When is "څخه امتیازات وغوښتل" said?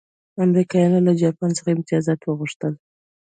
1.57-2.73